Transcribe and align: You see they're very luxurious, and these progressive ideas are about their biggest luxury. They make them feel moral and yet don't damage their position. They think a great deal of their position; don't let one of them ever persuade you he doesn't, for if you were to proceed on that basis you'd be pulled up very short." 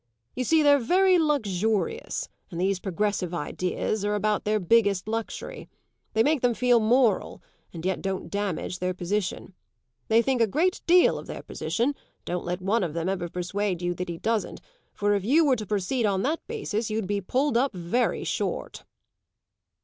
You 0.35 0.43
see 0.45 0.63
they're 0.63 0.79
very 0.79 1.19
luxurious, 1.19 2.27
and 2.49 2.59
these 2.59 2.79
progressive 2.79 3.35
ideas 3.35 4.03
are 4.03 4.15
about 4.15 4.45
their 4.45 4.59
biggest 4.59 5.07
luxury. 5.07 5.69
They 6.13 6.23
make 6.23 6.41
them 6.41 6.55
feel 6.55 6.79
moral 6.79 7.43
and 7.71 7.85
yet 7.85 8.01
don't 8.01 8.27
damage 8.31 8.79
their 8.79 8.95
position. 8.95 9.53
They 10.07 10.23
think 10.23 10.41
a 10.41 10.47
great 10.47 10.81
deal 10.87 11.19
of 11.19 11.27
their 11.27 11.43
position; 11.43 11.93
don't 12.25 12.45
let 12.45 12.63
one 12.63 12.83
of 12.83 12.95
them 12.95 13.07
ever 13.09 13.29
persuade 13.29 13.83
you 13.83 13.93
he 13.95 14.17
doesn't, 14.17 14.59
for 14.95 15.13
if 15.13 15.23
you 15.23 15.45
were 15.45 15.55
to 15.55 15.67
proceed 15.67 16.07
on 16.07 16.23
that 16.23 16.39
basis 16.47 16.89
you'd 16.89 17.05
be 17.05 17.21
pulled 17.21 17.55
up 17.55 17.71
very 17.75 18.23
short." 18.23 18.83